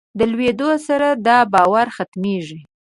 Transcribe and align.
د 0.17 0.19
لویېدو 0.31 0.69
سره 0.87 1.07
دا 1.27 1.37
باور 1.53 1.87
ختمېږي. 1.97 2.59